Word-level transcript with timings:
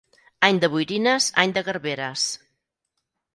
Any 0.47 0.59
de 0.63 0.69
boirines, 0.75 1.27
any 1.43 1.53
de 1.59 1.63
garberes. 1.69 2.25